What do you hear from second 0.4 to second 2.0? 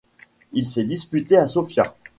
Il s'est disputé à Sofia.